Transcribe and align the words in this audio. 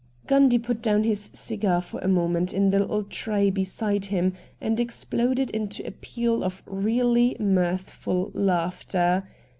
'Gundy 0.27 0.57
put 0.57 0.81
down 0.81 1.03
his 1.03 1.29
cigar 1.33 1.79
for 1.79 1.99
a 1.99 2.07
moment 2.07 2.55
in 2.55 2.71
the 2.71 2.79
little 2.79 3.03
tray 3.03 3.51
beside 3.51 4.05
him 4.05 4.33
and 4.59 4.79
exploded 4.79 5.51
into 5.51 5.85
a 5.85 5.91
peal 5.91 6.43
of 6.43 6.63
really 6.65 7.37
mirthful 7.39 8.31
laughter. 8.33 9.27